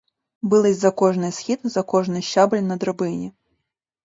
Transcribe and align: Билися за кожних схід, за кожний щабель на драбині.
Билися 0.41 0.79
за 0.79 0.91
кожних 0.91 1.35
схід, 1.35 1.59
за 1.63 1.83
кожний 1.83 2.21
щабель 2.21 2.61
на 2.61 2.77
драбині. 2.77 3.33